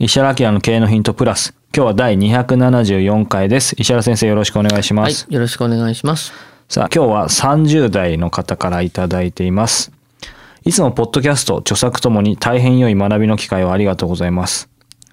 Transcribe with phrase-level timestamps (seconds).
[0.00, 1.54] 石原明の経営のヒントプラス。
[1.74, 3.74] 今日は第274回です。
[3.76, 6.32] 石原先生よろしくお願いしまはいす。、よろしくお願いします。
[6.68, 9.90] さあ、今日は30代の方からいただいています。
[10.64, 14.68] いつもポッドキャスト、著作ともに大変良い学びの機会をありがとうございます。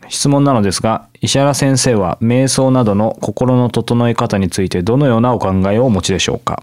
[0.07, 6.61] 質問なのですが、石原先生は瞑想などの心の整え方についてどのようなお考えをお持ちでしょうか？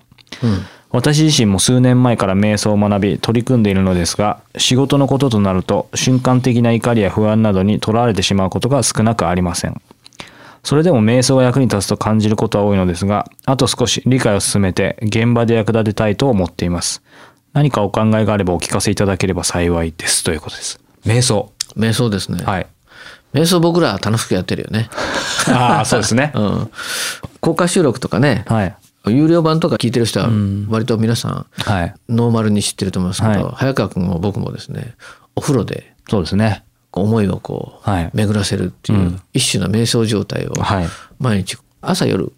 [0.93, 9.81] 私自身も数年前から瞑想を学び取り組んでいるのですが仕事のこととなると瞬間的な怒りや不安などにとらわれてしまうことが少なくありません。
[10.62, 17.03] それでも瞑想が役に立つと感じることは多いのですがあと少し理解を進めて現場で役立てたいと思っています。
[17.55, 20.79] 何かお考えがあればお聞かせいただければ幸いですということです。
[21.05, 21.53] 瞑想。
[21.77, 22.45] 瞑想ですね。
[22.45, 22.67] はい。
[23.33, 24.91] 瞑想僕ら楽しくやってるよね。
[25.49, 26.33] ああそうですね。
[26.37, 26.71] うん。
[27.41, 30.28] 公開収録とかね、はい有料版とか聞いてる人は
[30.69, 34.94] 割と皆さんはいノーマルに知ってると思いますけど、はい早川君も僕もですね、
[35.34, 40.86] お風呂でそうですね思いをこうはい巡らせるっていう一種の瞑想状態をはい
[41.19, 42.32] 毎日朝夜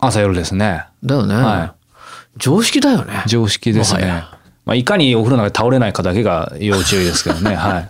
[0.00, 1.34] 朝夜ですねだよね。
[1.34, 1.74] は
[2.36, 3.24] 常識だよね。
[3.26, 4.22] 常識ですね。
[4.64, 7.54] まあ、いかにお風呂の中で倒れないかだけが要注意ですけどね。
[7.56, 7.88] はい。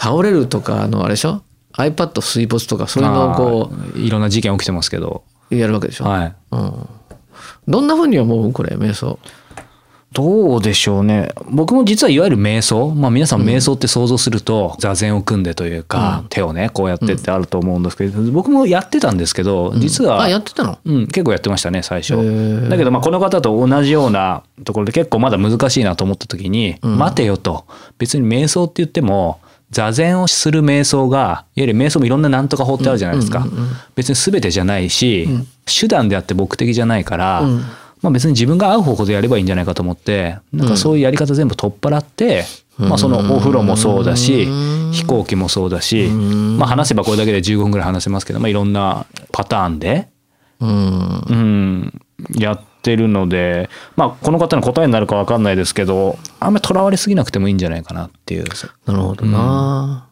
[0.00, 1.42] 倒れるとかあのあれでしょ
[1.74, 5.22] ？iPad 水没とかそういうのをこあーいろんな事件起きてますけど。
[5.50, 6.04] うやるわけでしょ？
[6.04, 6.34] はい。
[6.52, 6.88] うん。
[7.68, 8.52] どんなふうに思う？
[8.52, 9.18] これ瞑想。
[10.12, 11.30] どうでしょうね。
[11.48, 12.90] 僕も実はいわゆる瞑想。
[12.90, 20.80] まあ皆さん瞑想って想像すると座禅を組んでというか、手をね、こうやってってあると思うんですけど、僕もやってたんですけど、実は、あやってたの？
[20.84, 22.14] うん、結構やってましたね最初。
[22.14, 22.68] ー。
[22.68, 27.66] だけどまあこの方と同じようなところで結構まだ難しいなと思った時に、待てよと。
[27.98, 33.46] 別に瞑想って言っても座禅をする瞑想がいわゆる瞑想もいろんななんとか法ってあるじゃないですか、
[33.94, 35.28] 別に全てじゃないし、
[35.66, 37.42] 手段であって目的じゃないから、
[38.02, 42.44] まあ別に自分が合う方法でやればいいんじゃないかと思ってなんかそういうやり方全部取っ払って、
[42.78, 44.46] まあそのお風呂もそうだし
[44.92, 50.08] 飛行機もそうだし、まあ話せばこれだけで15分ぐらい話せますけど、まあ、いろんなパターンで。
[50.60, 51.24] うん。
[51.28, 52.00] うん、
[52.34, 58.44] やってるので、まあ、この方の答えになるか分かんないですけどあんまりとらわれすぎなくてもいいんじゃないかなっていう。
[58.86, 60.06] なるほどな。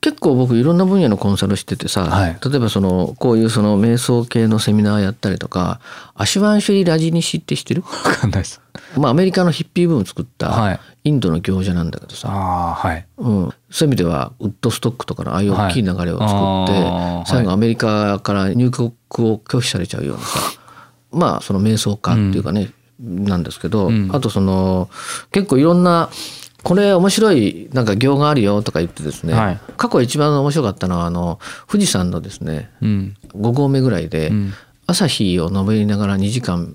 [0.00, 5.80] 結構僕いろんな分野のコンサルしててさ、はい例えばそのこういうその瞑想系のセミナーやったりとか
[6.14, 7.82] アシュワンシュリ・ラジニシって知ってる？
[7.82, 8.60] 分かんないです。
[8.96, 13.06] まあアメリカのヒッピーブーム作っはいたインドの行者なんだけどさ、はい。
[13.16, 18.92] うん、そういう意味ではウッドストックとかのああいう大きい流れを作って、最後アメリカから入国を
[19.38, 20.38] 拒否されちゃうようなさ
[21.10, 22.70] まあその瞑想家っていうかね、
[23.00, 24.88] なんですけど、あとその
[25.32, 26.10] 結構いろんな
[26.62, 31.38] これ面白いなんか行があるよとか言ってですね、はい過去一番面白かったのはあの
[31.70, 34.52] 富士山のですねうん、5合目ぐらいで、ん
[34.86, 36.74] 朝日を登りながら2時間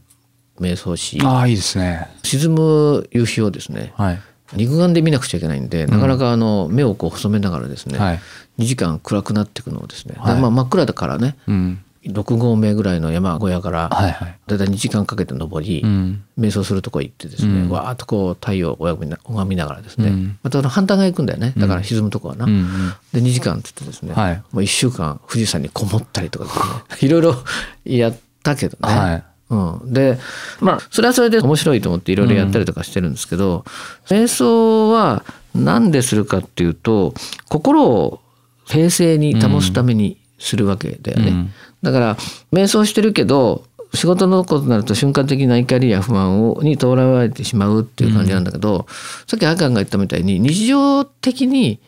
[0.59, 2.07] 瞑想しああいいですね。
[2.23, 4.21] 沈む夕日をですねはい。
[4.55, 8.19] 肉眼で見なくちゃいけないんで、なかなかあの目をこう細めながらですね、はい。
[8.59, 11.83] 2時間暗くなっていくのをですね、はいでまあ、真っ暗だからねうん。
[12.07, 13.89] 6合目ぐらいの山小屋から。
[13.89, 16.23] だいたい2時間かけて登り、うん。
[16.37, 19.07] 瞑想するとこ行ってですね、うんわーっとこう太陽を拝
[19.47, 22.45] みながらですね、うんまたあの反対側行くんだよねだから沈むとこはな。
[22.45, 27.35] で2時間って言ってですね、はいもう1週間富士山にこもったりとかですねいろいろ
[27.85, 29.23] やったけどね、はい。
[29.49, 30.17] うん、で
[30.59, 33.63] まあそれはそれで面白いと思っていろいろやったりとかしてるんですけど、
[34.07, 35.23] 瞑想は
[35.53, 37.13] 何でするかっていうと
[37.49, 38.19] 心を
[38.65, 41.51] 平静に保つためにするわけだよね。
[41.83, 42.15] うんだから
[42.51, 48.87] 瞑想してるけど仕事のことになると瞬間的な怒りや不安をにとらわれてしまうっていう感じなんだけど、
[49.27, 51.79] さっき赤が言ったみたいに日常的に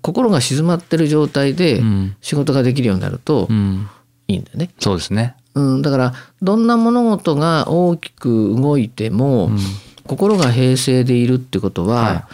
[0.00, 3.90] 心が静まってる状態でん仕事ができるようになるとうん。
[4.28, 4.70] いいんだよね。
[4.78, 5.34] そうですね。
[5.54, 9.50] うん、だからどんな物事が大きく動いても、
[10.06, 12.24] 心が平静でいるってことは、はい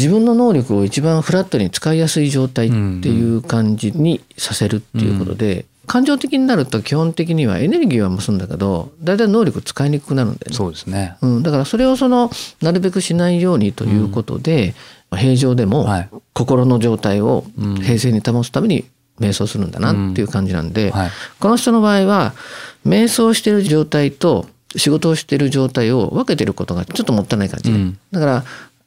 [0.00, 2.74] 自分の能力を一番フラットに使いやすい状態って
[3.10, 10.56] いう感じにさせるっていうことで、感情的になると基本的にはエネルギーは増すんだけど大体能力使いにくくなるんだよね。
[10.56, 12.30] そうですね、うん、だからそれをその
[12.62, 14.74] なるべくしないようにということで、
[15.14, 16.08] 平常でもはい。
[16.32, 17.44] 心の状態を
[17.82, 18.84] 平静に保つために
[19.18, 21.10] 瞑想するんだなっていう感じなんで、はい。
[21.38, 22.34] この人の場合は
[22.86, 24.46] 瞑想してる状態と
[24.76, 27.96] 仕事をしてる状態を分けてることがちょっともったいない感じ。
[28.12, 28.44] だから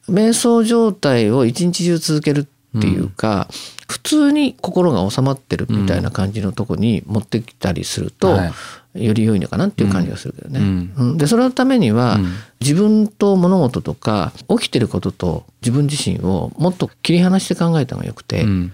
[0.08, 2.46] 瞑想状態を一日中続ける
[2.76, 3.48] っていうか、
[3.88, 8.52] 普通に心が収まってるみたいな感じのとこに持ってきたりすると、はい。
[8.94, 10.60] より良いのかなっていう感じがするけどね。
[10.60, 10.92] うん。
[10.96, 11.18] うん。
[11.18, 12.32] でそのためには、うん。
[12.60, 18.72] 自分と物事とか起きてることと自分自身をもっと切り離して考えた方がよくて、うん。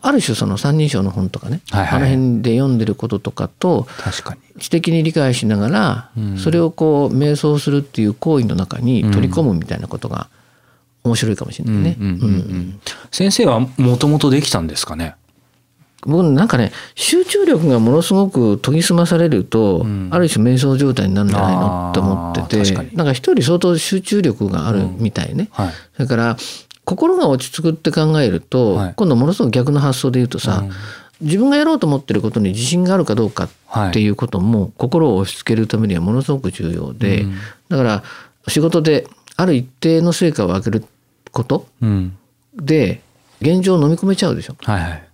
[0.00, 1.98] ある種その三人称の本とかね、はいはい。
[1.98, 4.40] あの辺で読んでることとかと確かに。
[4.60, 6.38] 知的に理解しながら、うん。
[6.38, 10.28] それをこう瞑想するっていう行為の中に取り込むみたいなことが
[11.08, 11.96] 面白いかもしれないね。
[11.98, 12.28] うんうんうんうん。
[12.28, 15.14] うん先生はもともとできたんですかね？
[16.02, 20.10] 僕なんかね集中力がものすごく研ぎ澄まされると、ん。
[20.12, 25.48] ある種瞑想状態になるんじゃないのって思っててなんか一人相当集中力があるみたいね。
[25.50, 25.72] はい。
[25.94, 26.36] それから
[26.84, 28.94] 心が落ち着くって考えると、はい。
[28.94, 30.70] 今度ものすごく逆の発想で言うとさ、うん。
[31.20, 33.48] 自分がやろうと思ってることに自信があるかどうか
[33.88, 37.34] っていうことも心を押し付けるためにはものすごく重要で、うん。
[37.68, 38.04] だから
[38.46, 40.84] 仕事である一定の成果を上げる
[41.30, 41.66] こと？
[41.80, 42.16] うん。
[42.54, 43.02] で
[43.40, 44.56] 現状を飲み込めちゃうでしょ。
[44.62, 45.08] はいはい。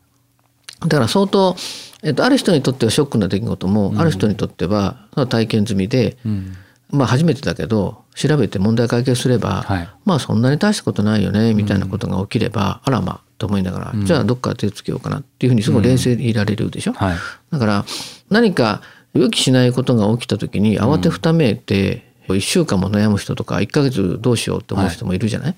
[0.83, 1.57] だから相当、
[2.03, 6.57] えっと、ある人にとってはショックな出来事も、ある人にとっては体験済みで、うん。
[6.91, 9.89] まあ初めてだけど調べて問題解決すれば、はい。
[10.05, 16.93] まあそんなに大したことないよねみたいなことが起きれば、あらまと思いながら、じゃあどっか手つけようかなっていうふうにすごい冷静でいられるでしょ。
[16.93, 17.17] はい。
[17.51, 17.85] だから
[18.31, 18.83] 何か
[19.15, 25.55] 予期しないことが起きた時に慌てふためいて、1週間も悩む人とか1ヶ月どうしようって思う人もいるじゃない、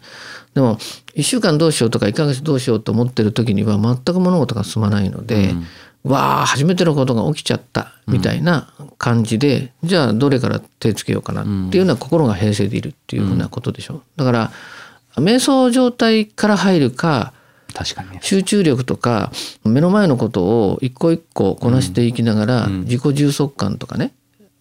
[0.54, 0.76] でも
[1.14, 5.54] 1週間どうしようとか1ヶ月どうしようと思ってる時には全く物事が進まないので、
[6.02, 14.02] わあ初めてのことが起きちゃったみたいな感じで、じゃあどれから手つけようかなっていうのは心が平静でいるっていうふうなことでしょ？
[14.16, 14.52] だから
[15.16, 17.32] 瞑想状態から入るか
[17.74, 18.10] 確かに。
[18.10, 19.30] ね集中力とか
[19.64, 24.12] 目の前のことを一個一個こなしていきながら自己充足感とかね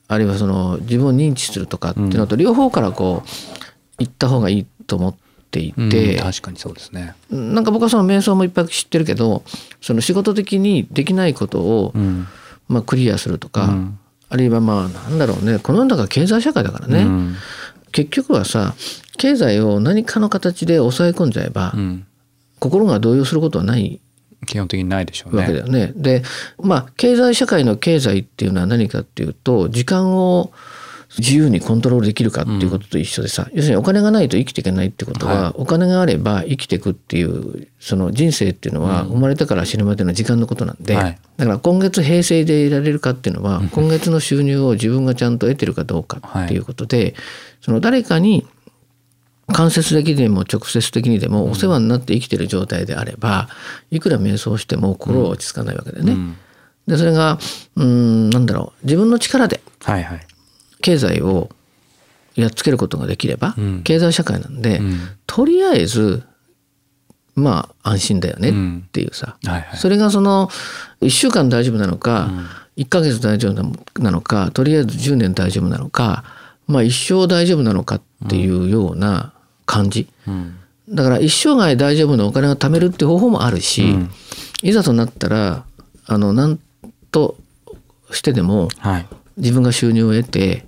[0.08, 3.30] あるいはその自分を認知するとかっていうのと両方からこう
[4.00, 5.16] 行った方がいいと思っ
[5.52, 7.16] ていうんて、確かにそうですね。
[7.30, 9.44] なんか僕はその瞑想もいっぱい知ってるけど
[9.82, 12.28] その仕事的にできないことを、うん。
[12.68, 14.00] まあ、クリアするとか、うん。
[14.28, 15.60] あるいはまあなんだろうね。
[15.60, 17.36] この世の中は経済社会だからね、うん。
[17.92, 18.74] 結局はさ
[19.18, 22.08] 経済を何かの形で抑え込んじゃえば、うん。
[22.60, 24.02] 心が動揺することはない
[24.46, 25.42] 基本的にないでしょうね。
[25.42, 25.92] わけだよね。
[25.96, 26.24] で
[26.60, 30.52] まあ経済社会の経済っていうのは何かっていうと時間を
[31.18, 35.54] 自由にコントロールできるかっていうことと一緒でさ、要するにお金がないと生きていけないってことは、はい。
[35.56, 41.20] お金があれば生きていくっていうその人生っていうのは生まれてから死ぬまでの時間のことなんで、はい。
[41.38, 47.16] だから今月平成でいられるかっていうのは今月の収入を自分がちゃんと得てるかどうかっていうことで、
[47.62, 48.46] その誰かに
[49.48, 53.48] 間接的にでも直接的にでもお世話になって生きてる状態であれば
[53.92, 56.14] いくら瞑想しても心は落ち着かないわけだよね。
[56.14, 56.38] うん。
[56.88, 57.40] でそれが
[57.76, 59.62] うーんなんだろう自分の力で
[60.82, 61.50] 経済を
[62.36, 63.84] やっつけることができれば、うん。
[63.84, 65.00] 経済社会なんで、うん。
[65.26, 66.24] とりあえず
[67.36, 69.78] まあ安心だよねっていうさ、はいはい。
[69.78, 70.50] それがその
[71.02, 72.30] 1週間大丈夫なのか、
[72.78, 76.24] 1ヶ月大丈夫なのかとりあえず10年大丈夫なのか、
[76.68, 79.34] まあ、一生大丈夫なのかっていうような
[79.76, 80.56] 感じ、うん。
[80.90, 84.10] だから一生涯大丈夫なお金を貯めるっていう方法もあるし、うん。
[84.64, 85.66] いざとなったら
[86.06, 86.60] あの何
[87.12, 87.38] と
[88.12, 89.06] してでもはい。
[89.38, 90.66] 自分が収入を得て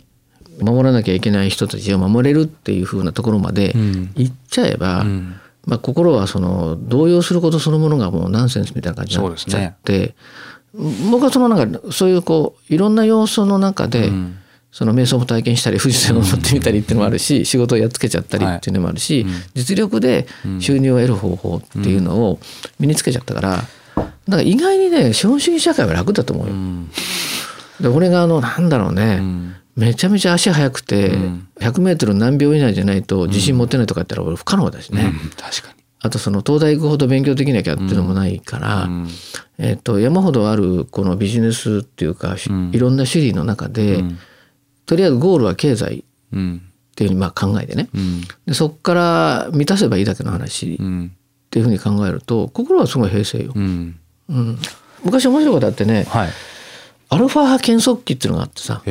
[0.59, 4.11] 守らなきゃいけない人たちを守れるっていう風なところまでうん。
[4.15, 5.39] 行っちゃえば、うん。
[5.65, 10.15] まあ、心はその動揺することそのものがもうナンセンスみたいな感じになっちゃって、
[11.11, 14.37] 僕はそのなんかそういうこういろんな要素の中で、うん
[14.77, 20.27] その瞑想も体験したり富士山を登ってみたりっていうのもあるし、仕事をやっつけちゃったりっていうのもあるし、実力で
[20.59, 22.39] 収入を得る方法っていうのを
[22.79, 23.63] 身につけちゃったから、
[23.95, 26.53] だから意外にね資本主義社会は楽だと思うよ。
[26.53, 26.91] うん。
[27.81, 29.55] で俺があのなんだろうね、うん。
[29.75, 31.47] めちゃめちゃ足速くて、ん。
[31.59, 35.05] 100メートル何秒以内じゃないと自信持てないとか言ったら俺不可能だしね。
[35.05, 35.29] うん。
[35.31, 35.83] 確かに。
[36.01, 39.07] あとその東大行くほど勉強できなきゃっていうのもないから、うん。
[39.57, 42.35] えっと山ほどあるこのビジネスっていうか、
[42.73, 44.19] いろんな種類の中で、うん
[44.87, 46.03] とりあえずゴールは経済
[46.33, 46.61] うん。
[46.91, 47.89] っていうふうにまあ考えてね。
[47.93, 48.21] うん。
[48.47, 51.11] でそこから満たせばいいだけの話っうん。
[51.51, 53.51] ていうふうに考えると心はすごい平静よ。
[53.55, 53.99] うん。
[54.29, 54.59] うん、
[55.03, 56.29] 昔面白いことあってねはい。
[57.09, 58.81] アルファ波検測器っていうのがあってさ。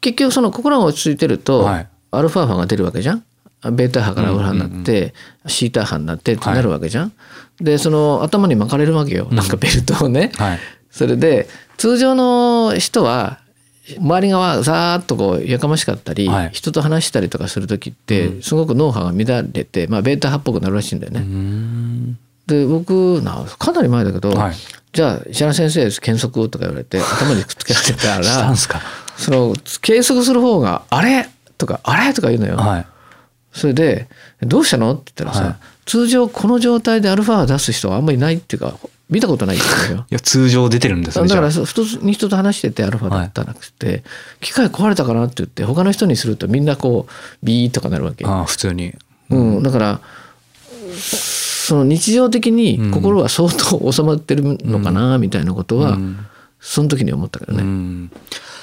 [0.00, 1.88] 結局その心が落ち着いてると、はい。
[2.10, 3.24] アルファ波が出るわけじゃん。
[3.72, 5.14] ベータ波からアルファになって、
[5.46, 7.12] シータ波になってってなるわけじゃん。
[7.60, 9.28] でその頭に巻かれるわけよ。
[9.32, 10.30] なんかベルトをね。
[10.36, 10.58] はい。
[10.90, 13.40] それで通常の人は
[13.98, 22.16] 周りがざーっとこうやかましかったり、はい人と話したりとかする時ってすごく脳波が乱れて、まあ、ベータ波っぽくなるらしいんだよね。
[22.46, 24.54] で僕なかなり前だけど、はい
[24.90, 28.80] じゃあ石原先生計測とか言われて 頭にくっつけられたらしたんすか？
[29.18, 31.28] その計測する方が「あれ?」
[31.58, 32.56] とか「あれ?」とか言うのよ。
[32.56, 32.86] はい
[33.52, 34.08] それで
[34.42, 35.56] 「どうしたの?」って言ったらさ、はい
[35.88, 38.74] 通常この状態でアルファを出す人はあんまりいないっていうか
[39.10, 40.06] 見たことないって言うんだよ。
[40.10, 44.04] いや通常出てるんですねだから普通に人と話しててアルファだったなくて、
[44.40, 47.12] 機械壊れたかなって言って他の人にするとみんなこう
[47.42, 48.24] ビーとかなるわけ。
[48.26, 48.94] ああー普通に。
[49.30, 50.00] うん、だから
[50.94, 56.26] その日常的に心は相当収まってるのかなみたいなことは、うん。
[56.60, 57.62] その時に思ったけどうね。
[57.62, 58.10] ん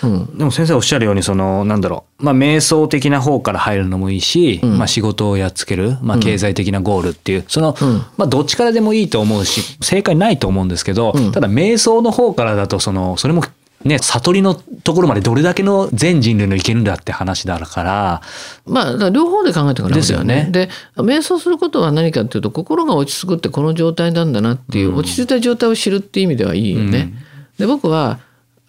[0.03, 0.37] うん。
[0.37, 2.23] でも先生おっしゃるようにそのなんだろう。
[2.23, 4.77] まあ瞑想的な方から入るのもいいし、ん。
[4.77, 8.03] まあ仕事をやっつける、まあ経済的なゴールっていうその、うん。
[8.17, 11.31] まあどっちからでもいいと思うし正解ないと思うんですけど、うん。
[11.31, 13.43] ただ瞑想の方からだとそのそれも
[13.83, 18.21] ね悟りのところまでどれだけの全人類のいけるんだって話だから。
[18.65, 20.49] まあ両方で考えてからですよね。
[20.51, 27.13] で瞑想することは何かっていうと心が落ち着くってこの状態なんだなっていう、落ち着いた状態を知るっていう意味ではいいよね。
[27.59, 28.19] で僕は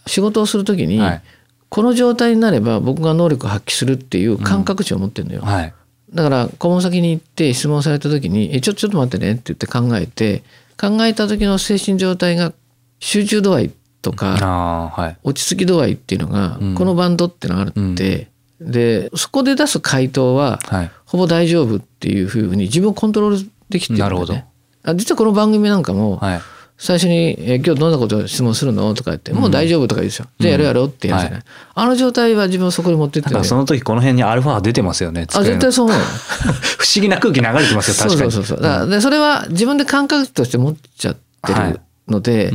[0.06, 1.22] 仕事をする時に、はい。
[1.68, 5.42] この状態になれば僕が能力を発揮するっていう感覚値を持ってるのよ。
[5.42, 5.74] はい。
[6.14, 10.44] だから顧問先に行って質問された時に「えちょちょっと待ってね」って言って考えて
[10.80, 12.52] 考えた時の精神状態が
[13.00, 13.70] 集中度合い
[14.00, 15.16] とかはい。
[15.24, 16.74] 落ち着き度合いっていうのがうん。
[16.76, 18.28] このバンドってのがあるって、
[18.60, 20.90] でそこで出す回答ははい。
[21.04, 24.16] ほぼ大丈夫っていうふうに自分をコントロールできてるんだよね。
[24.16, 24.38] なるほど。
[24.84, 26.40] あ実はこの番組なんかもはい
[26.78, 31.42] 最初にえ「今日どんなことを質問するの?」とか言って「もう大丈夫」とか言うでしょ「じゃあやるやろ」ってやるじゃない、
[31.74, 33.30] あの状態は自分をそこに持ってってる。
[33.30, 35.26] んだよだからその時この辺にアルファ出てますよね。
[35.34, 35.98] あ絶対そう思う。
[35.98, 36.04] よ
[36.78, 38.32] 不思議な空気流れてますよ確かに。
[38.32, 41.16] そうそうそうだからでそれは自分で感覚として持っちゃっ
[41.46, 42.50] てるので、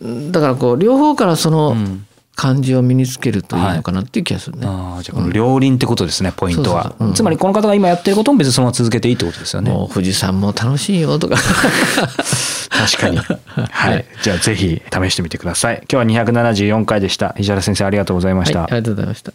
[0.00, 0.32] うん。
[0.32, 2.06] だからこう両方からそのうん。
[2.36, 4.66] 感じを身につけるといいのかなっていう気がするね。
[4.66, 6.94] ああじゃあこの両輪ってことですね、ポイントは。
[7.14, 9.70] つまりこの方が今やってることも別にそのまま続けていいってことですよね。
[9.70, 11.36] もう富士山も楽しいよとか
[12.74, 13.16] 確かに。
[13.16, 15.76] はい、じゃあぜひ試してみてください。
[15.90, 17.34] 今日は274回でした。
[17.38, 19.32] 石原先生ありがとうございまはい、した、ありがとうございました。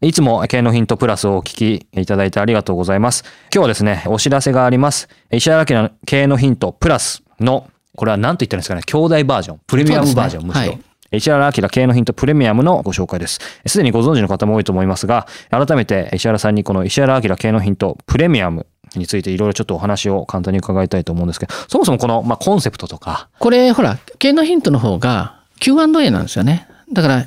[0.00, 3.24] いつも経のヒントプラスをお聞きいただいてありがとうございます。
[3.52, 5.08] 今日はですね、お知らせがあります。
[5.30, 10.72] 石原家の経のヒントプラスの、これは何と言ったんですかね、兄弟バージョン、プレミアムバージョン、むしろ。
[10.72, 13.38] はい石原明経営のヒントプレミアムのご紹介です。
[13.66, 18.66] すでにご存知の方も多いと思いますが、改めて石原さんにこの石原明経営のヒントプレミアム
[18.96, 26.68] についていろいろちょっとお話を簡単に伺いたいと思うんですけど、そもそもこの、まあ、コンセプトとか、これほら経営のヒントの方が Q&A なんですよね。
[26.92, 27.26] だから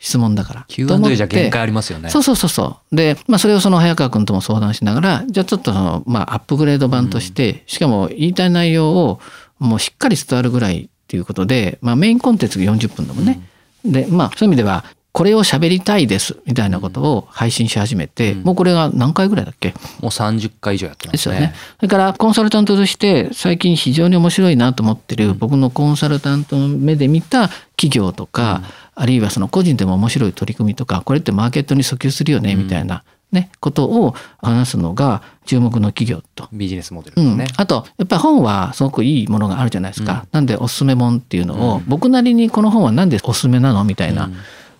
[0.00, 0.64] 質問だから。
[0.66, 2.08] Q&A てじゃ限界ありますよね。
[2.08, 2.96] そうそうそうそう。
[2.96, 9.20] で、まあそれをその早川君とも相談しながら、じゃあちょっとその、まあアップグレード版として、しかも言いたい内容を
[9.58, 13.40] もうしっかり伝わるぐらいっていうことで、まあメインコンテンツが40分だもんね。
[13.84, 19.70] で、まあそういう意味では、これを喋りたいですみたいなことを配信し始めて、もうこれが何回ぐらいだっけ？
[20.00, 21.12] もう30回以上やってまね。
[21.12, 21.52] ですすよね。
[21.78, 28.62] それからコンサルタントとして最近非常に面白いなと思ってる僕のコンサルタントの目で見た企業とか、
[29.00, 33.02] あるいはその個人でも面白い取り組みとかこれってマーケットに訴求するよねみたいな、
[33.32, 36.48] ね、ことを話すのが注目の企業と。
[36.52, 37.38] ビジネスモデルうん。
[37.38, 44.30] ですね。、あとやっぱり本はすごくいいものがあるじゃないですか、なんでおすすめ本っていうのを、僕なりにこの本は何でおすすめなのみたいな、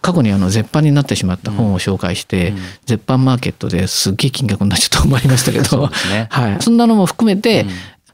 [0.02, 2.52] 過去にあの絶版になってしまった本を紹介して、
[2.84, 6.26] 絶版マーケットですっげえ金額になっちゃったと思いましたけど ね。
[6.28, 7.64] はい、そんなのも含めて、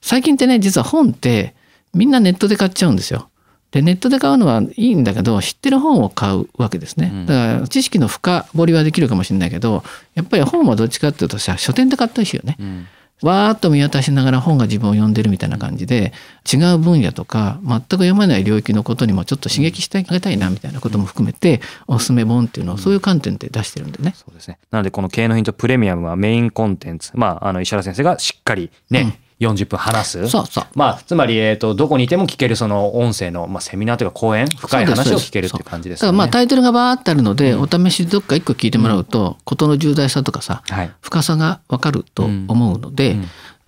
[0.00, 1.56] 最近ってね実は本って
[1.92, 3.28] みんなネットで買っちゃうんですよ。
[3.70, 7.24] でネットで買うのはいいんだけど知ってる本を買うわけですね。
[7.26, 9.82] だから知識の深掘りはできるかもしれないけど
[10.14, 12.56] やっぱり本はどっちかっていうとさ書店で買ったりしいよね。
[12.58, 12.86] うん
[13.22, 16.12] わーっと見渡しながら本が自分を読んでるみたいな感じで
[16.50, 24.12] 違う分野とか全く読まない領域のことにもちょっと刺激してあげたいなみたいなことも含めておすすめ本っていうのをそういう観点で出してるんでね。
[24.14, 24.58] そうですね。
[24.70, 27.12] なので、この経営のヒントプレミアムはメインコンテンツ。
[27.14, 30.28] まあ、あの、石原先生がしっかりね、40分話す？
[30.28, 36.12] そうそうまあ、つまり、えっ、と、どこにいても聞けるその音声の、まあ、セミナーというか講演、深い話を聞けるっていう感じですよね。
[36.12, 40.90] だからまあタイトルがバーってあるので、お試しどっか一個聞いてもらうと、事の重大さとかさ、はい。
[41.02, 43.16] 深さがわかると思うので、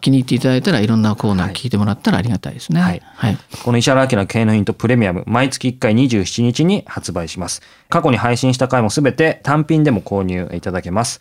[0.01, 2.81] 気に入っていただいたらいろんなコーナー聞いてもらったらありがたいですね。
[2.81, 3.39] はいはい。
[3.65, 7.63] この石原明の経営のヒントプレミアム、毎月1回27日に発売します。
[7.89, 11.21] 過去に配信した回もすべて単品でも購入いただけます。